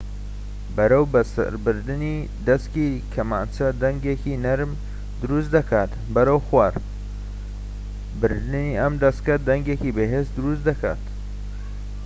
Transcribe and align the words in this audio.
بەرەوسەربردنی 0.75 2.15
دەسکی 2.47 2.89
کەمانچە 3.13 3.67
دەنگێکی 3.81 4.41
نەرم 4.45 4.71
دروست 5.21 5.49
دەکات 5.57 5.91
بەرەوخوار 6.13 6.73
بردنی 8.19 8.77
ئەم 8.81 8.93
دەسکە 9.03 9.35
دەنگێکی 9.47 9.95
بەهێز 9.97 10.27
دروست 10.37 10.63
دەکات 10.69 11.01